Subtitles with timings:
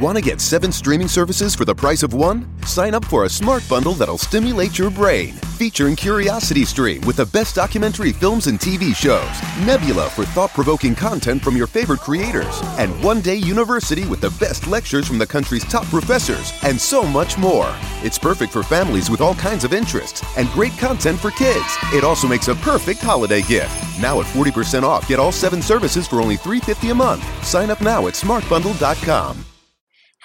[0.00, 2.50] Want to get seven streaming services for the price of one?
[2.66, 5.34] Sign up for a smart bundle that'll stimulate your brain.
[5.56, 9.30] Featuring Curiosity Stream with the best documentary films and TV shows,
[9.64, 14.30] Nebula for thought provoking content from your favorite creators, and One Day University with the
[14.44, 17.72] best lectures from the country's top professors, and so much more.
[18.02, 21.78] It's perfect for families with all kinds of interests and great content for kids.
[21.92, 23.72] It also makes a perfect holiday gift.
[24.00, 27.22] Now at 40% off, get all seven services for only $3.50 a month.
[27.46, 29.44] Sign up now at smartbundle.com.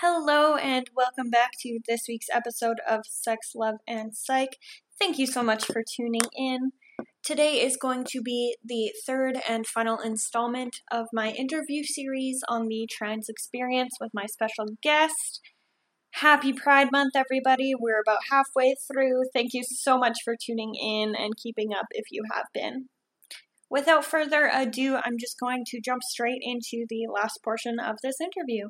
[0.02, 4.56] Hello, and welcome back to this week's episode of Sex, Love, and Psych.
[4.98, 6.72] Thank you so much for tuning in.
[7.22, 12.70] Today is going to be the third and final installment of my interview series on
[12.70, 15.42] the trans experience with my special guest.
[16.12, 17.74] Happy Pride Month, everybody.
[17.78, 19.24] We're about halfway through.
[19.34, 22.88] Thank you so much for tuning in and keeping up if you have been.
[23.70, 28.22] Without further ado, I'm just going to jump straight into the last portion of this
[28.22, 28.70] interview.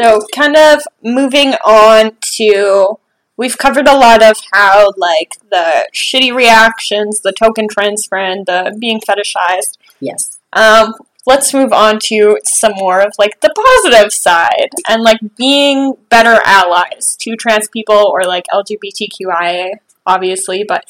[0.00, 2.98] So, kind of moving on to
[3.36, 8.76] we've covered a lot of how like the shitty reactions, the token trans friend, the
[8.78, 9.76] being fetishized.
[10.00, 10.38] Yes.
[10.54, 10.94] Um,
[11.26, 16.40] let's move on to some more of like the positive side and like being better
[16.46, 19.72] allies to trans people or like LGBTQIA,
[20.06, 20.84] obviously, but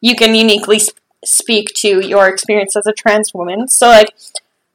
[0.00, 3.68] you can uniquely sp- speak to your experience as a trans woman.
[3.68, 4.12] So, like,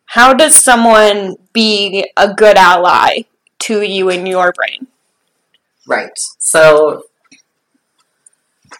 [0.05, 3.23] how does someone be a good ally
[3.61, 4.87] to you in your brain?
[5.87, 6.17] Right.
[6.39, 7.03] So,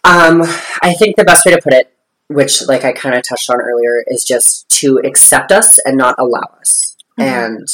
[0.04, 0.42] um,
[0.82, 1.92] I think the best way to put it,
[2.28, 6.14] which like I kind of touched on earlier, is just to accept us and not
[6.18, 6.96] allow us.
[7.18, 7.24] Mhm.
[7.24, 7.68] And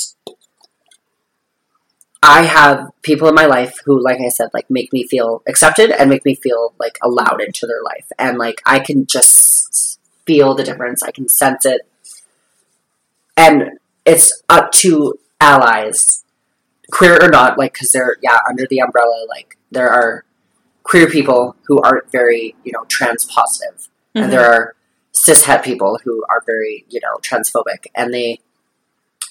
[2.23, 5.91] I have people in my life who, like I said, like make me feel accepted
[5.91, 10.55] and make me feel like allowed into their life, and like I can just feel
[10.55, 11.03] the difference.
[11.03, 11.83] I can sense it,
[13.37, 16.25] and it's up to allies
[16.91, 20.25] queer or not, like, because they're, yeah, under the umbrella, like, there are
[20.83, 24.75] queer people who aren't very, you know, trans positive, and there are
[25.13, 28.39] cishet people who are very, you know, transphobic, and they,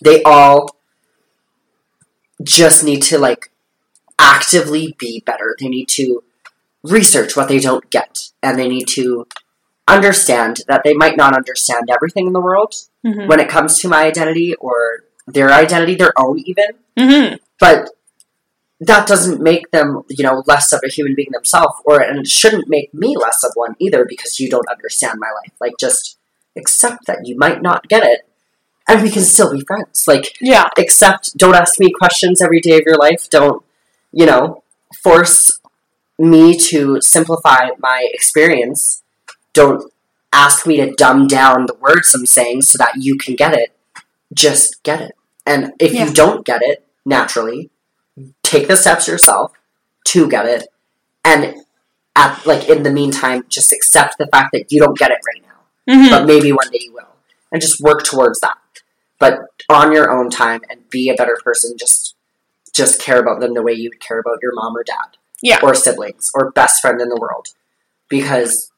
[0.03, 0.75] they all
[2.43, 3.51] just need to, like,
[4.19, 5.55] actively be better.
[5.59, 6.23] They need to
[6.83, 9.27] research what they don't get, and they need to
[9.87, 12.73] understand that they might not understand everything in the world
[13.05, 13.27] Mhm.
[13.27, 16.65] when it comes to my identity or their identity, their own even
[16.97, 17.39] Mhm.
[17.59, 17.89] but
[18.79, 22.27] that doesn't make them, you know, less of a human being themselves, or and it
[22.27, 25.51] shouldn't make me less of one either because you don't understand my life.
[25.59, 26.17] Like, just
[26.55, 28.27] accept that you might not get it,
[28.87, 30.07] and we can still be friends.
[30.07, 30.69] Like, Yeah.
[30.77, 31.35] accept.
[31.37, 33.27] Don't ask me questions every day of your life.
[33.29, 33.63] Don't,
[34.11, 34.63] you know,
[35.03, 35.59] force
[36.19, 39.01] me to simplify my experience.
[39.53, 39.91] Don't
[40.31, 43.71] ask me to dumb down the words I'm saying so that you can get it.
[44.33, 45.15] Just get it.
[45.47, 46.05] And if Yeah.
[46.05, 47.69] you don't get it naturally,
[48.43, 49.53] take the steps yourself
[50.07, 50.67] to get it.
[51.23, 51.55] And
[52.15, 55.41] at like in the meantime, just accept the fact that you don't get it right
[55.41, 56.09] now Mhm.
[56.09, 57.15] but maybe one day you will.
[57.51, 58.57] And just work towards that.
[59.19, 61.77] But on your own time and be a better person.
[61.77, 62.13] Just
[62.73, 65.17] just care about them the way you would care about your mom or dad.
[65.41, 65.59] Yeah.
[65.63, 67.47] Or siblings or best friend in the world.
[68.09, 68.71] Because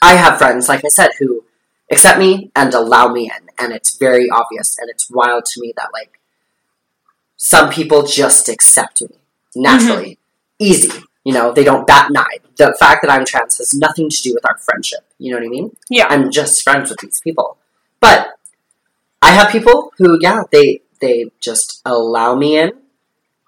[0.00, 1.44] I have friends, like I said, who
[1.90, 3.45] accept me and allow me in.
[3.58, 6.20] And it's very obvious and it's wild to me that like
[7.36, 9.16] some people just accept me
[9.54, 10.18] naturally.
[10.58, 10.90] Easy.
[11.24, 12.38] You know, they don't bat an eye.
[12.56, 15.00] The fact that I'm trans has nothing to do with our friendship.
[15.18, 15.76] You know what I mean?
[15.90, 16.06] Yeah.
[16.08, 17.58] I'm just friends with these people.
[18.00, 18.34] But
[19.20, 22.72] I have people who, yeah, they they just allow me in,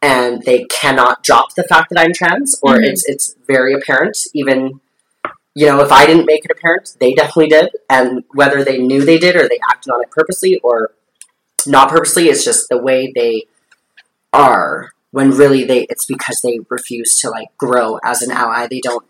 [0.02, 2.84] and they cannot drop the fact that I'm trans, or Mhm.
[2.90, 4.18] it's it's very apparent.
[4.34, 4.80] Even
[5.54, 9.04] you know, if I didn't make it apparent, they definitely did, and whether they knew
[9.04, 10.92] they did or they acted on it purposely or
[11.66, 13.44] not purposely, it's just the way they
[14.32, 14.90] are.
[15.10, 18.66] When really they, it's because they refuse to like grow as an ally.
[18.66, 19.06] They don't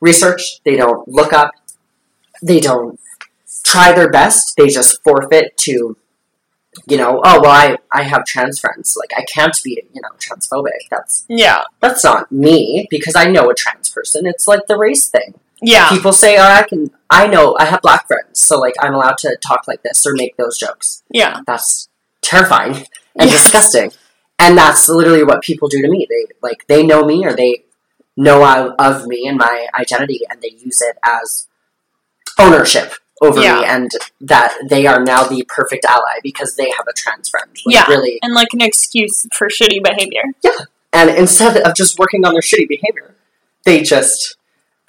[0.00, 0.60] research.
[0.64, 1.52] They don't look up.
[2.40, 2.98] They don't
[3.64, 4.54] try their best.
[4.56, 5.96] They just forfeit to,
[6.86, 8.96] you know, oh well, I I have trans friends.
[8.98, 10.86] Like I can't be, you know, transphobic.
[10.88, 11.64] That's Yeah.
[11.80, 14.26] that's not me because I know a trans person.
[14.26, 15.34] It's like the race thing.
[15.62, 15.88] Yeah.
[15.90, 16.90] People say, oh, I can.
[17.10, 20.12] I know I have black friends, so like I'm allowed to talk like this or
[20.14, 21.02] make those jokes.
[21.10, 21.40] Yeah.
[21.46, 21.88] That's
[22.22, 22.86] terrifying
[23.16, 23.42] and Yes.
[23.44, 23.92] disgusting.
[24.38, 26.06] And that's literally what people do to me.
[26.08, 27.64] They like they know me or they
[28.16, 31.46] know of, of me and my identity, and they use it as
[32.38, 33.58] ownership over Yeah.
[33.60, 33.90] me, and
[34.22, 37.50] that they are now the perfect ally because they have a trans friend.
[37.66, 37.86] Like, Yeah.
[37.86, 38.18] really.
[38.22, 40.22] And like an excuse for shitty behavior.
[40.42, 40.52] Yeah
[40.92, 43.14] and instead of just working on their shitty behavior,
[43.64, 44.36] they just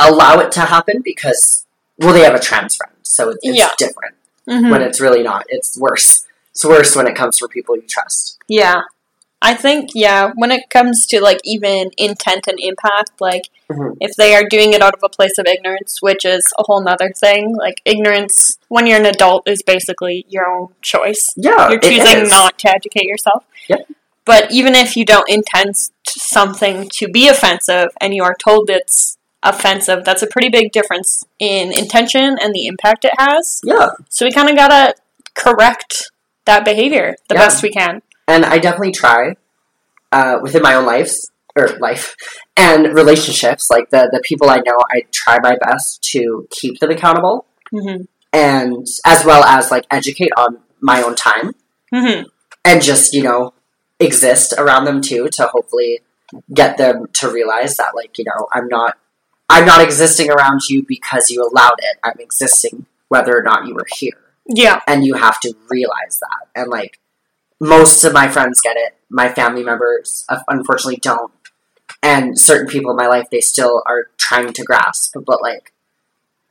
[0.02, 1.66] allow it to happen because
[2.00, 3.70] well, they have a trans friend, so it's Yeah.
[3.78, 4.16] different.
[4.50, 4.72] Mhm.
[4.72, 6.26] When it's really not, it's worse.
[6.52, 8.38] It's worse when it comes from people you trust.
[8.48, 8.82] Yeah.
[9.44, 13.98] I think yeah, when it comes to like even intent and impact, like Mhm.
[14.00, 16.82] if they are doing it out of a place of ignorance, which is a whole
[16.82, 17.56] nother thing.
[17.56, 21.30] Like ignorance when you're an adult is basically your own choice.
[21.36, 23.44] Yeah, You're choosing not to educate yourself.
[23.68, 23.88] Yep.
[24.26, 25.76] But even if you don't intend
[26.08, 31.24] something to be offensive and you are told it's offensive, that's a pretty big difference
[31.40, 33.60] in intention and the impact it has.
[33.64, 34.96] Yeah, So we kind of gotta
[35.36, 36.12] correct
[36.46, 37.42] that behavior the Yeah.
[37.42, 38.02] best we can.
[38.28, 39.36] and I definitely try
[40.12, 41.14] uh, within my own life
[41.56, 42.16] or life
[42.58, 43.70] and relationships.
[43.70, 48.04] Like the the people I know, I try my best to keep them accountable, hmm
[48.34, 51.52] and as well as like educate on my own time
[51.94, 52.22] hmm
[52.64, 53.54] and just you know
[54.00, 56.00] exist around them too to hopefully
[56.54, 58.98] get them to realize that like you know I'm not
[59.52, 61.98] I'm not existing around you because you allowed it.
[62.04, 64.18] I'm existing whether or not you were here.
[64.48, 64.82] Yeah.
[64.88, 66.48] and you have to realize that.
[66.56, 67.00] And like
[67.60, 71.32] most of my friends get it, my family members uh, unfortunately don't,
[72.02, 75.16] and certain people in my life they still are trying to grasp.
[75.26, 75.74] But like,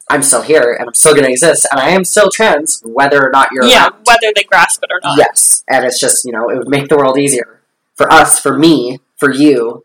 [0.09, 3.25] I'm still here, and I'm still going to exist, and I am still trans, whether
[3.25, 4.07] or not you're yeah, around.
[4.07, 5.19] whether they grasp it or not.
[5.19, 7.61] Yes, and it's just you know it would make the world easier
[7.95, 9.85] for us, for me, for you.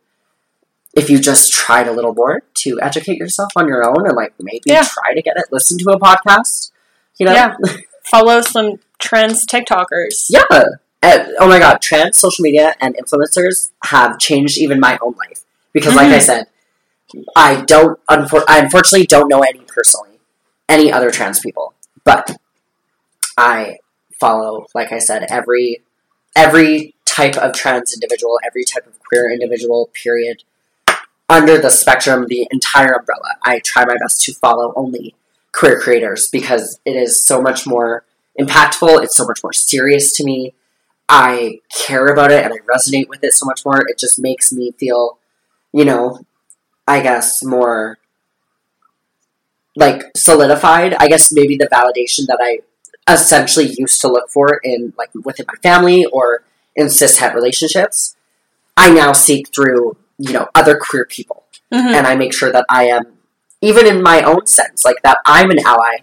[0.95, 4.33] If you just tried a little more to educate yourself on your own and like
[4.39, 4.83] maybe Yeah.
[4.83, 6.71] try to get it, listen to a podcast,
[7.17, 7.55] you know, Yeah.
[8.09, 10.27] Follow some trans TikTokers.
[10.29, 10.43] Yeah.
[11.01, 15.41] And, oh my god, trans social media and influencers have changed even my own life.
[15.73, 16.21] Because, like I Mhm.
[16.21, 16.47] said,
[17.35, 20.19] I don't, unfor- I unfortunately don't know any personally,
[20.69, 21.73] any other trans people.
[22.03, 22.37] But
[23.37, 23.77] I
[24.19, 25.81] follow, like I said, every
[26.37, 30.43] every type of trans individual, every type of queer individual, period,
[31.29, 33.35] under the spectrum, the entire umbrella.
[33.43, 35.15] I try my best to follow only
[35.51, 38.05] queer creators because it is so much more
[38.39, 39.03] impactful.
[39.03, 40.53] It's so much more serious to me.
[41.07, 43.87] I care about it and I resonate with it so much more.
[43.87, 45.19] It just makes me feel,
[45.71, 46.19] you know,
[46.87, 47.97] I guess more
[49.75, 50.95] like solidified.
[50.99, 52.59] I guess maybe the validation that I
[53.11, 56.43] essentially used to look for in like within my family or
[56.75, 58.15] in cis het relationships.
[58.77, 61.93] I now seek through, you know, other queer people Mhm.
[61.93, 63.17] and I make sure that I am,
[63.61, 65.97] even in my own sense, like that I'm an ally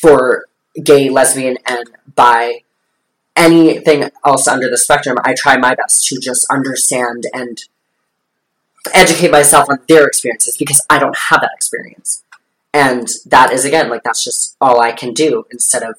[0.00, 0.46] for
[0.82, 2.62] gay, lesbian, and bi,
[3.36, 5.18] anything else under the spectrum.
[5.24, 7.62] I try my best to just understand and
[8.94, 12.22] educate myself on their experiences because I don't have that experience.
[12.72, 15.96] And that is, again, like that's just all I can do instead of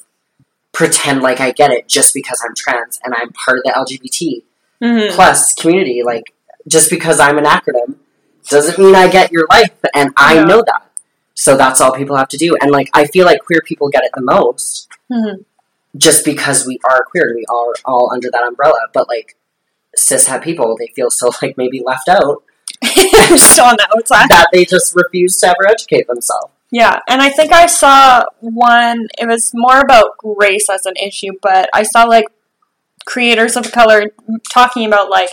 [0.72, 4.44] pretend like I get it just because I'm trans and I'm part of the LGBT
[4.82, 5.12] Mhm.
[5.14, 6.02] plus community.
[6.04, 6.34] Like,
[6.68, 7.96] just because I'm an acronym
[8.50, 10.44] doesn't mean I get your life, and I Yeah.
[10.44, 10.84] know that.
[11.34, 12.56] So that's all people have to do.
[12.62, 15.46] And like, I feel like queer people get it the most, Mhm.
[15.98, 18.80] just because we are queer and we are all under that umbrella.
[18.94, 19.36] But like,
[19.96, 22.44] cis het people, they feel so like maybe left out
[22.84, 24.28] Still on that outside.
[24.30, 26.52] that they just refuse to ever educate themselves.
[26.72, 29.08] Yeah, and I think I saw one.
[29.20, 32.26] It was more about race as an issue, but I saw like
[33.06, 34.12] creators of color
[34.54, 35.30] talking about like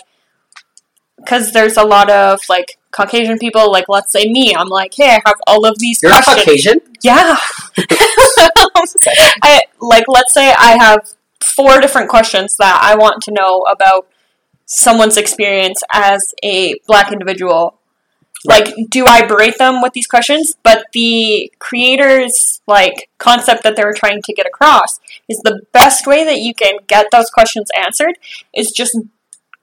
[1.19, 3.71] because there's a lot of like Caucasian people.
[3.71, 6.37] Like, let's say me, I'm like, hey, I have all of these You're questions.
[6.39, 6.81] Caucasian.
[7.03, 7.37] Yeah.
[9.43, 11.13] I like let's say I have
[11.43, 14.09] four different questions that I want to know about
[14.67, 17.75] someone's experience as a black individual.
[18.45, 20.55] Like, do I berate them with these questions?
[20.63, 26.07] But the creators like concept that they were trying to get across is the best
[26.07, 28.19] way that you can get those questions answered
[28.55, 28.97] is just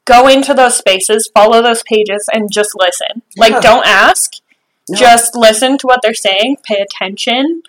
[0.05, 3.21] go into those spaces, follow those pages, and just listen.
[3.37, 3.59] Like, Yeah.
[3.61, 4.33] don't ask.
[4.87, 4.97] No.
[4.97, 7.63] Just listen to what they're saying, pay attention,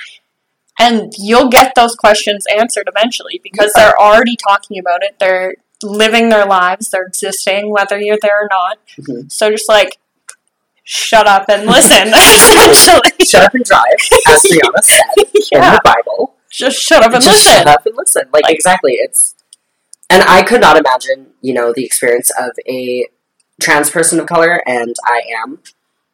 [0.78, 3.84] and you'll get those questions answered eventually because Yeah.
[3.86, 5.16] they're already talking about it.
[5.18, 8.78] They're living their lives, they're existing, whether you're there or not.
[9.00, 9.30] Mhm.
[9.32, 9.98] So just like,
[10.84, 13.24] shut up and listen, essentially.
[13.26, 13.82] Shut up and drive,
[14.28, 15.02] as Rihanna said
[15.52, 16.34] in the Bible.
[16.50, 17.52] Just shut up and just listen.
[17.52, 18.22] shut up and listen.
[18.32, 19.34] Like, exactly, it's
[20.10, 23.06] and I could not imagine, you know, the experience of a
[23.60, 25.60] trans person of color, and I am,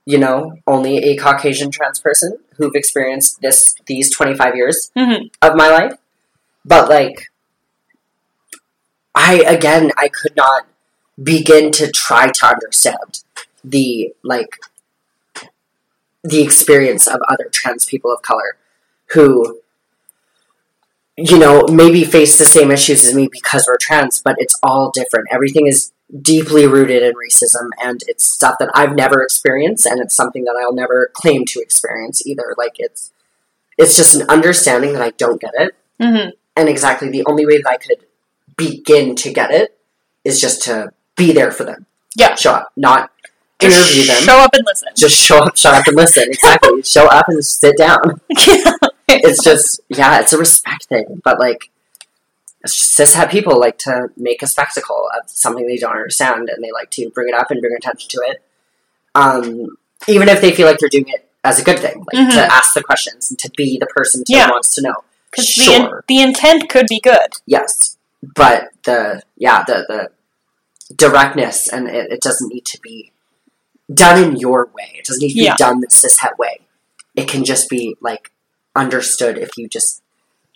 [0.07, 5.31] you know, only a Caucasian trans person who've experienced this these twenty five years Mhm.
[5.43, 5.95] of my life.
[6.65, 7.27] But like,
[9.15, 10.67] I again, I could not
[11.23, 13.23] begin to try to understand
[13.65, 14.57] the like
[16.25, 18.57] the experience of other trans people of color
[19.13, 19.61] who
[21.17, 24.91] you know, maybe face the same issues as me because we're trans, but it's all
[24.91, 25.29] different.
[25.31, 30.15] Everything is deeply rooted in racism, and it's stuff that I've never experienced, and it's
[30.17, 32.55] something that I'll never claim to experience either.
[32.59, 33.13] Like it's,
[33.79, 36.33] it's just an understanding that I don't get it, Mhm.
[36.57, 38.05] and exactly the only way that I could
[38.57, 39.79] begin to get it
[40.25, 41.87] is just to be there for them.
[42.17, 42.35] Yeah.
[42.35, 43.11] Show up, not
[43.61, 44.23] Just interview them.
[44.23, 44.89] Show up and listen.
[44.97, 46.25] just show up, show up and listen.
[46.29, 46.83] Exactly.
[46.85, 48.21] show up and sit down.
[48.47, 48.73] yeah.
[49.25, 51.21] It's just, yeah, it's a respect thing.
[51.25, 51.71] But like,
[52.67, 56.91] cishet people like to make a spectacle of something they don't understand, and they like
[56.93, 58.43] to bring it up and bring attention to it.
[59.15, 59.77] Um,
[60.09, 62.35] even if they feel like they're doing it as a good thing, like Mhm.
[62.35, 64.51] to ask the questions and to be the person who Yeah.
[64.51, 64.95] wants to know.
[65.31, 65.65] Because Sure.
[65.67, 67.33] the, in, the intent could be good.
[67.47, 73.13] Yes, but the yeah the the directness and it, it doesn't need to be
[73.93, 74.93] done in your way.
[74.99, 75.57] It doesn't need to be Yeah.
[75.57, 76.61] done the cishet way.
[77.17, 78.31] It can just be like
[78.75, 80.03] understood if you just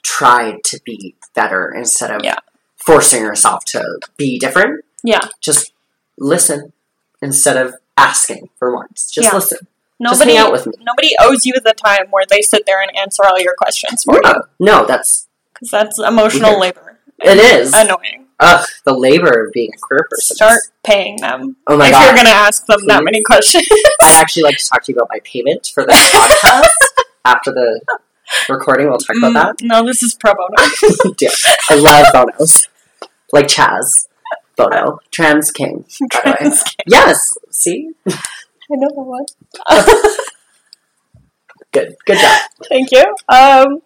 [0.02, 2.36] tried to be better instead of Yeah.
[2.76, 4.84] forcing yourself to be different.
[5.02, 5.20] Yeah.
[5.40, 5.72] Just
[6.18, 6.72] listen
[7.20, 9.10] instead of asking for once.
[9.10, 9.34] Just Yeah.
[9.34, 9.58] listen.
[9.98, 10.74] Nobody, hang out with me.
[10.80, 14.14] nobody owes you the time where they sit there and answer all your questions for
[14.16, 14.20] you.
[14.24, 16.98] No, no, that's Because that's emotional labor.
[17.20, 17.72] it is.
[17.74, 18.26] Annoying.
[18.38, 20.36] Ugh, the labor of being a queer person.
[20.36, 21.56] Start paying them.
[21.66, 22.04] Oh my if god.
[22.04, 23.66] you're going to ask them that many questions.
[24.02, 26.66] I'd actually like to talk to you about my payment for this podcast
[27.24, 27.80] after the
[28.48, 28.88] recording.
[28.88, 29.58] We'll talk about that.
[29.58, 30.56] Mm, no, this is pro bono.
[31.20, 31.30] Yeah,
[31.70, 32.68] I love Bonos,
[33.32, 34.08] like Chaz
[34.56, 35.84] Bono, trans king.
[36.12, 36.76] By the way, Trans king.
[36.86, 37.18] yes.
[37.50, 38.12] See, I
[38.70, 39.24] know that one.
[41.72, 42.40] good, good job.
[42.68, 43.04] Thank you.
[43.28, 43.82] Um,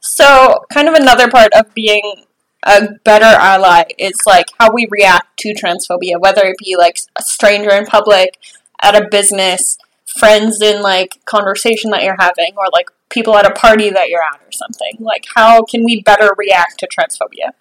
[0.00, 2.24] so, kind of another part of being
[2.64, 7.22] a better ally is like how we react to transphobia, whether it be like a
[7.22, 8.36] stranger in public,
[8.82, 9.78] at a business,
[10.18, 14.22] friends in like conversation that you're having, or like people at a party that you're
[14.22, 14.92] at or something.
[14.98, 17.52] Like, how can we better react to transphobia?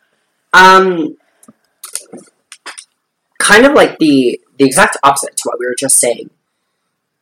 [0.54, 1.18] Um,
[3.40, 6.30] kind of like the the exact opposite to what we were just saying.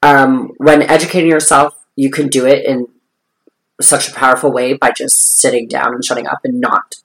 [0.02, 2.88] Um, when educating yourself, you can do it in
[3.82, 6.96] such a powerful way by just sitting down and shutting up and not,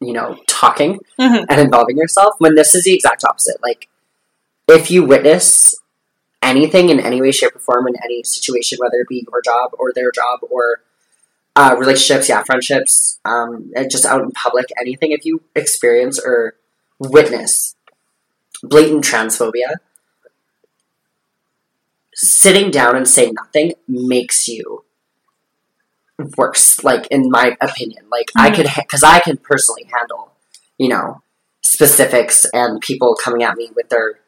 [0.00, 1.44] you know, talking Mhm.
[1.48, 2.34] and involving yourself.
[2.38, 3.62] When this is the exact opposite.
[3.62, 3.88] Like,
[4.68, 5.74] if you witness
[6.42, 9.70] anything in any way, shape, or form in any situation, whether it be your job
[9.78, 10.82] or their job or
[11.56, 16.54] uh, relationships, yeah, friendships, um, just out in public, anything, if you experience or
[16.98, 17.74] witness
[18.62, 19.76] blatant transphobia,
[22.14, 24.84] sitting down and saying nothing makes you
[26.36, 26.82] worse.
[26.82, 28.54] Like in my opinion, like I Mhm.
[28.56, 30.32] could because I can personally handle,
[30.78, 31.22] you know,
[31.62, 34.20] specifics and people coming at me with their,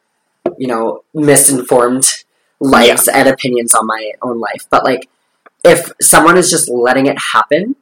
[0.59, 2.05] you know, misinformed
[2.59, 4.63] lives and opinions on my own life.
[4.69, 5.09] But like,
[5.63, 7.75] if someone is just letting it happen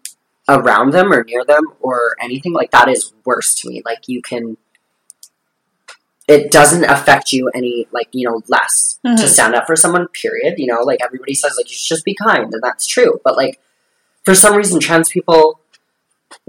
[0.47, 3.81] around them or near them or anything like that is worse to me.
[3.85, 4.57] Like you can.
[6.27, 9.27] It doesn't affect you any like you know less to Mhm.
[9.27, 10.07] stand up for someone.
[10.09, 10.55] Period.
[10.57, 13.19] You know, like everybody says, like you should just be kind, and that's true.
[13.23, 13.59] But like,
[14.25, 15.59] for some reason, trans people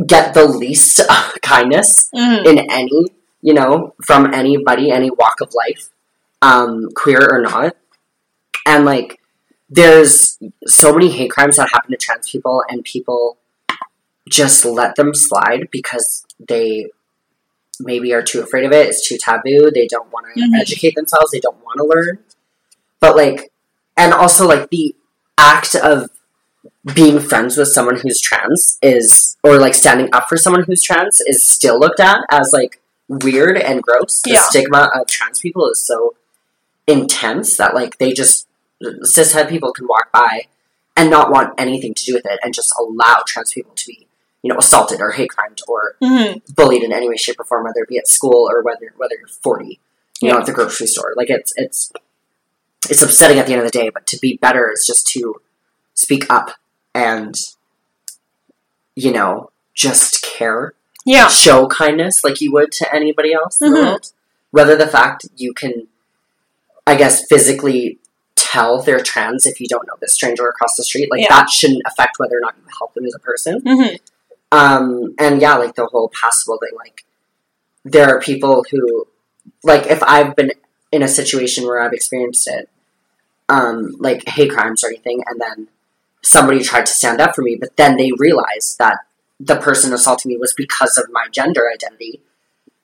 [0.07, 1.01] get the least
[1.43, 2.45] kindness Mhm.
[2.47, 3.07] in any,
[3.41, 5.91] you know, from anybody, any walk of life,
[6.43, 7.77] um, queer or not.
[8.67, 9.21] And like,
[9.71, 13.39] there's so many hate crimes that happen to trans people, and people
[14.29, 16.87] just let them slide because they
[17.81, 18.89] maybe are too afraid of it.
[18.89, 19.71] It's too taboo.
[19.73, 20.61] They don't want to Mhm.
[20.61, 21.31] educate themselves.
[21.31, 22.19] They don't want to learn.
[23.01, 23.53] But like,
[23.97, 24.95] and also like the
[25.39, 26.11] act of
[26.95, 31.21] being friends with someone who's trans is, or like standing up for someone who's trans
[31.27, 34.21] is still looked at as like weird and gross.
[34.23, 34.43] The Yeah.
[34.43, 36.17] stigma of trans people is so
[36.89, 38.49] intense that like they just,
[38.83, 40.47] cishet people can walk by
[40.97, 44.09] and not want anything to do with it and just allow trans people to be,
[44.43, 46.43] you know, assaulted or hate crimed or Mhm.
[46.57, 49.15] bullied in any way, shape, or form, whether it be at school or whether whether
[49.17, 49.79] you're forty,
[50.21, 51.13] you know, at the grocery store.
[51.17, 51.93] Like it's it's
[52.91, 53.91] it's upsetting at the end of the day.
[53.91, 55.37] But to be better is just to
[55.95, 56.53] speak up
[56.95, 57.35] and
[58.95, 61.29] you know just care, Yeah.
[61.29, 64.13] show kindness like you would to anybody else in the world.
[64.51, 65.87] Whether the fact you can,
[66.89, 67.99] I guess, physically
[68.35, 71.29] tell they're trans if you don't know this stranger across the street, like Yeah.
[71.29, 73.61] that shouldn't affect whether or not you help them as a person.
[73.61, 73.99] Mhm.
[74.53, 77.05] Um, and yeah, like the whole passable thing, like
[77.85, 79.07] there are people who,
[79.63, 80.53] like if I've been
[80.91, 82.71] in a situation where I've experienced it,
[83.51, 85.69] um, like hate crimes or anything, and then
[86.23, 88.97] somebody tried to stand up for me, but then they realized that
[89.39, 92.23] the person assaulting me was because of my gender identity,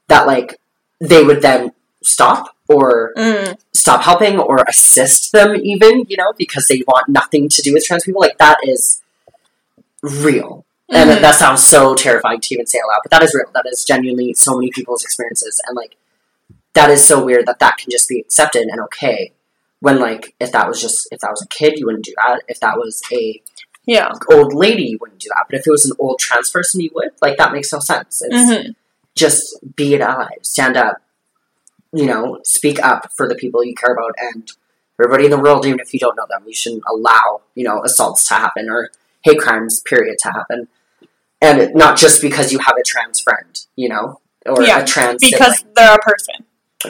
[0.08, 0.61] that like
[1.00, 3.59] they would then stop or Mm.
[3.73, 7.85] stop helping or assist them even, you know, because they want nothing to do with
[7.85, 8.21] trans people.
[8.21, 9.00] Like that is
[10.02, 10.64] real.
[10.90, 11.21] And Mhm.
[11.23, 13.50] that sounds so terrifying to even say out loud, but that is real.
[13.54, 15.61] That is genuinely so many people's experiences.
[15.66, 15.97] And like,
[16.75, 19.33] that is so weird that that can just be accepted and okay.
[19.80, 22.42] When like, if that was just, if that was a kid, you wouldn't do that.
[22.49, 23.42] If that was a
[23.87, 24.12] Yeah.
[24.30, 25.44] old lady, you wouldn't do that.
[25.50, 27.11] But if it was an old trans person, you would.
[27.21, 28.23] Like, that makes no sense.
[28.23, 28.75] It's Mhm.
[29.14, 29.42] just
[29.76, 31.02] be an ally, stand up,
[31.95, 34.51] you know, speak up for the people you care about and
[35.01, 36.43] everybody in the world, even if you don't know them.
[36.47, 38.91] You shouldn't allow, you know, assaults to happen or
[39.23, 40.69] hate crimes, period, to happen.
[41.41, 45.21] And not just because you have a trans friend, you know, or Yeah, a trans
[45.21, 45.75] because sibling.
[45.77, 46.45] they're a person.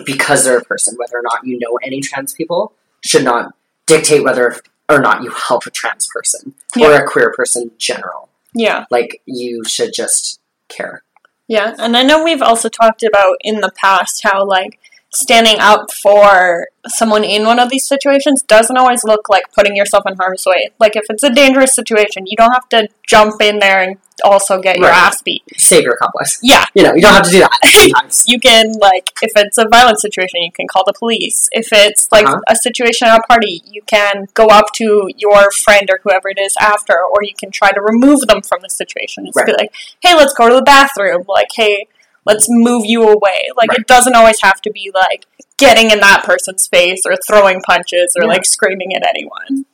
[0.05, 2.73] because they're a person, whether or not you know any trans people,
[3.05, 3.53] should not
[3.87, 4.57] dictate whether
[4.89, 8.29] or not you help a trans person or a queer person in general.
[8.55, 8.85] Yeah.
[8.91, 11.03] Like you should just care.
[11.49, 14.79] Yeah, and I know we've also talked about in the past how like
[15.15, 20.05] standing up for someone in one of these situations doesn't always look like putting yourself
[20.07, 20.71] in harm's way.
[20.79, 24.61] Like if it's a dangerous situation, you don't have to jump in there and also
[24.61, 25.43] get your ass beat.
[25.57, 26.39] Savior complex.
[26.43, 26.65] Yeah.
[26.75, 28.25] You know, you don't have to do that sometimes.
[28.29, 31.49] You can like if it's a violent situation, you can call the police.
[31.53, 32.41] If it's like Uh-huh.
[32.49, 36.39] a situation at a party, you can go up to your friend or whoever it
[36.39, 39.27] is after, or you can try to remove them from the situation.
[39.27, 41.89] Just be like, "Hey, let's go to the bathroom." Like, "Hey,
[42.25, 43.79] let's move you away." Like, Right.
[43.81, 45.27] it doesn't always have to be like
[45.59, 48.29] getting in that person's face or throwing punches or Yeah.
[48.29, 49.67] like screaming at anyone.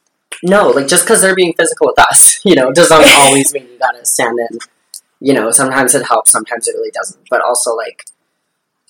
[0.42, 3.78] No, like just because they're being physical with us, you know, doesn't always mean you
[3.78, 4.58] gotta stand in.
[5.22, 7.20] You know, sometimes it helps, sometimes it really doesn't.
[7.30, 8.04] But also, like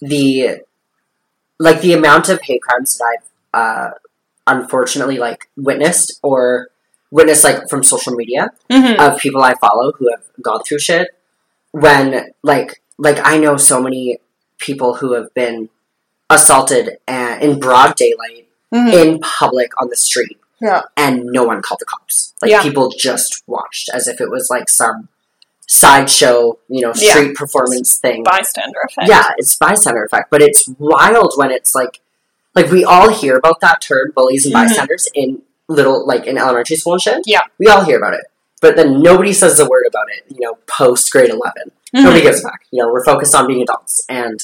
[0.01, 0.61] the
[1.59, 3.91] like the amount of hate crimes that I've uh,
[4.47, 6.69] unfortunately like witnessed or
[7.11, 9.01] witnessed like from social media Mm-hmm.
[9.01, 11.09] of people I follow who have gone through shit.
[11.73, 14.19] When like like I know so many
[14.59, 15.69] people who have been
[16.29, 18.93] assaulted uh, in broad daylight Mhm.
[18.93, 20.83] in public on the street Yeah.
[20.97, 22.35] and no one called the cops.
[22.41, 22.63] Like Yeah.
[22.63, 25.09] people just watched as if it was like some
[25.67, 27.13] sideshow, you know, Yeah.
[27.15, 28.23] street performance thing.
[28.23, 29.09] Bystander effect.
[29.09, 32.01] Yeah, it's bystander effect, but it's wild when it's like,
[32.55, 34.59] like we all hear about that term, bullies and Mhm.
[34.69, 37.23] bystanders in little, like in elementary school and shit.
[37.27, 37.43] Yeah.
[37.59, 38.25] we all hear about it,
[38.61, 40.25] but then nobody says a word about it.
[40.29, 42.05] You know, post grade 11 Mhm.
[42.05, 42.61] nobody gives a fuck.
[42.71, 44.41] You know, we're focused on being adults, and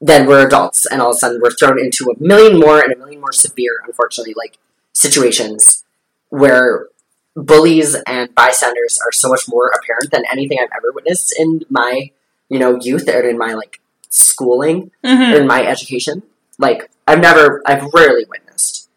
[0.00, 2.92] then we're adults, and all of a sudden we're thrown into a million more and
[2.92, 4.58] a million more severe, unfortunately, like
[4.92, 5.84] situations
[6.30, 6.88] where
[7.36, 12.10] bullies and bystanders are so much more apparent than anything I've ever witnessed in my,
[12.48, 15.32] you know, youth or in my like schooling Mhm.
[15.34, 16.22] or in my education.
[16.58, 18.88] Like I've never, I've rarely witnessed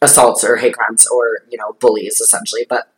[0.00, 2.88] assaults or hate crimes or you know bullies essentially, but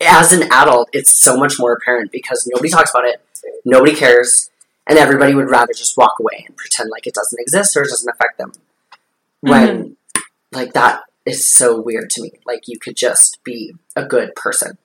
[0.00, 3.20] as an adult, it's so much more apparent because nobody talks about it,
[3.64, 4.50] nobody cares,
[4.86, 7.88] and everybody would rather just walk away and pretend like it doesn't exist or it
[7.88, 8.52] doesn't affect them.
[9.40, 10.20] When, mm-hmm.
[10.52, 12.32] like, that is so weird to me.
[12.46, 14.78] Like, you could just be a good person,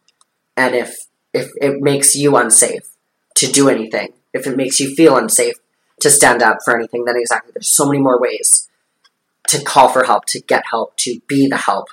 [0.56, 2.89] and if if it makes you unsafe
[3.36, 5.56] to do anything, if it makes you feel unsafe
[6.02, 8.69] to stand up for anything, then exactly there's so many more ways
[9.47, 11.89] to call for help, to get help, to be the help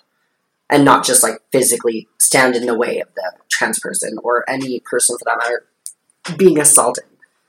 [0.70, 4.80] and not just like physically stand in the way of the trans person or any
[4.80, 5.64] person for that matter
[6.36, 7.04] being assaulted.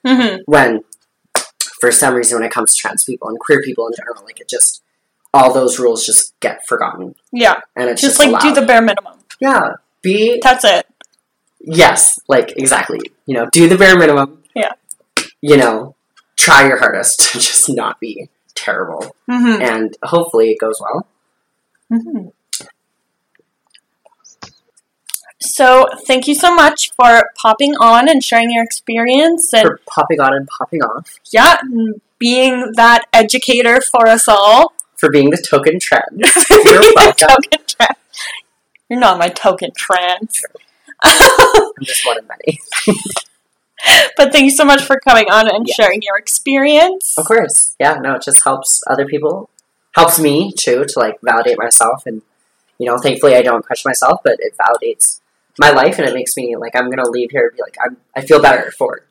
[0.06, 0.40] Mhm.
[0.46, 0.84] When,
[1.82, 4.40] for some reason, when it comes to trans people and queer people in general, like
[4.40, 4.82] it just
[5.34, 7.60] all those rules just get forgotten, Yeah.
[7.76, 9.20] and it's Just, just, like do the bare minimum.
[9.40, 10.88] yeah be That's it.
[11.60, 14.72] yes like exactly you know do the bare minimum Yeah.
[15.42, 15.96] you know
[16.38, 19.62] try your hardest to just not be terrible Mm-hmm.
[19.62, 21.06] and hopefully it goes well
[21.94, 22.30] Mm-hmm.
[25.42, 30.20] So, thank you so much for popping on and sharing your experience and for popping
[30.20, 34.74] on and popping off yeah, and being that educator for us all.
[34.98, 36.04] for being the token trend
[36.66, 37.98] You're token trans.
[38.90, 40.42] You're not my token trans.
[41.04, 42.60] I'm just one of many.
[44.18, 45.74] but thank you so much for coming on and Yeah.
[45.76, 47.16] sharing your experience.
[47.18, 47.76] Of course.
[47.80, 49.50] Yeah, no, it just helps other people.
[49.96, 52.22] Helps me too to like validate myself and
[52.78, 55.20] you know, thankfully I don't crush myself, but it validates
[55.60, 57.98] my life and it makes me like I'm gonna leave here and be like I'm
[58.16, 59.06] I feel better for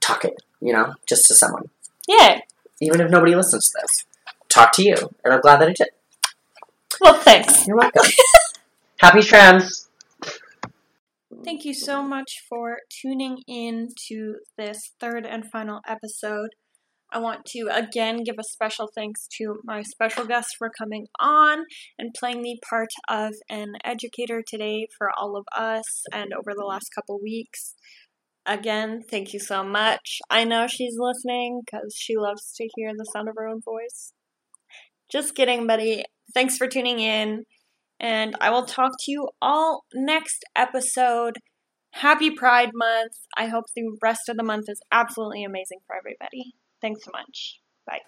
[0.00, 1.68] talking, you know, just to someone.
[2.08, 2.40] Yeah.
[2.80, 4.04] Even if nobody listens to this.
[4.48, 4.96] Talk to you.
[5.24, 5.88] And I'm glad that I did.
[7.00, 7.66] Well, thanks.
[7.66, 8.10] You're welcome.
[9.00, 9.88] Happy trans.
[11.44, 16.50] Thank you so much for tuning in to this third and final episode.
[17.14, 21.64] I want to again give a special thanks to my special guest for coming on
[21.96, 26.64] and playing the part of an educator today for all of us and over the
[26.64, 27.76] last couple weeks.
[28.46, 30.18] Again, thank you so much.
[30.28, 34.12] I know she's listening because she loves to hear the sound of her own voice.
[35.08, 36.04] Just kidding, buddy.
[36.34, 37.44] Thanks for tuning in.
[38.00, 41.36] And I will talk to you all next episode.
[41.92, 43.12] Happy Pride Month.
[43.36, 46.54] I hope the rest of the month is absolutely amazing for everybody.
[46.80, 47.60] Thanks so much.
[47.86, 48.00] Bye.